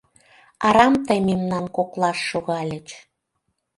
Арам 0.67 0.93
тый 1.05 1.19
мемнан 1.27 1.65
коклаш 1.75 2.17
шогальыч... 2.29 2.87